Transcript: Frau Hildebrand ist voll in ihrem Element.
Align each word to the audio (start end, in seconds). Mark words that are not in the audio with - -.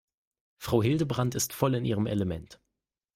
Frau 0.57 0.81
Hildebrand 0.81 1.35
ist 1.35 1.53
voll 1.53 1.75
in 1.75 1.85
ihrem 1.85 2.07
Element. 2.07 2.59